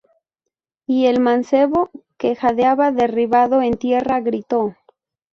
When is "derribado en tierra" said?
2.91-4.19